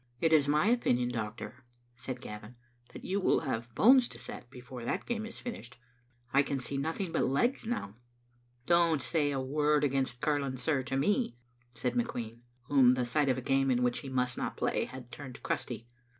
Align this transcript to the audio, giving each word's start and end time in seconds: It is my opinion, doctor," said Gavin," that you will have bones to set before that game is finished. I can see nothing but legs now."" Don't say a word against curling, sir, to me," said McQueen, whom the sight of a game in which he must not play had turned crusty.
It 0.19 0.33
is 0.33 0.47
my 0.47 0.65
opinion, 0.65 1.09
doctor," 1.09 1.63
said 1.95 2.21
Gavin," 2.21 2.55
that 2.91 3.03
you 3.05 3.19
will 3.19 3.41
have 3.41 3.75
bones 3.75 4.07
to 4.07 4.17
set 4.17 4.49
before 4.49 4.83
that 4.83 5.05
game 5.05 5.27
is 5.27 5.37
finished. 5.37 5.77
I 6.33 6.41
can 6.41 6.57
see 6.57 6.75
nothing 6.75 7.11
but 7.11 7.25
legs 7.27 7.67
now."" 7.67 7.97
Don't 8.75 8.99
say 8.99 9.29
a 9.29 9.39
word 9.39 9.83
against 9.83 10.19
curling, 10.19 10.57
sir, 10.57 10.81
to 10.81 10.97
me," 10.97 11.37
said 11.75 11.93
McQueen, 11.93 12.39
whom 12.63 12.95
the 12.95 13.05
sight 13.05 13.29
of 13.29 13.37
a 13.37 13.41
game 13.41 13.69
in 13.69 13.83
which 13.83 13.99
he 13.99 14.09
must 14.09 14.39
not 14.39 14.57
play 14.57 14.85
had 14.85 15.11
turned 15.11 15.43
crusty. 15.43 15.87